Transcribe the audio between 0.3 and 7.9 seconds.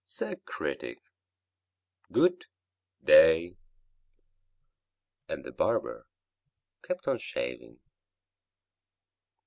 Critic, good day!" And the barber kept on shaving.